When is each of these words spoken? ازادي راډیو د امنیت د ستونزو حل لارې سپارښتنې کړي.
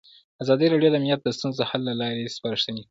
ازادي 0.43 0.65
راډیو 0.73 0.91
د 0.91 0.95
امنیت 0.99 1.19
د 1.23 1.27
ستونزو 1.37 1.61
حل 1.69 1.83
لارې 2.01 2.33
سپارښتنې 2.35 2.73
کړي. 2.77 2.79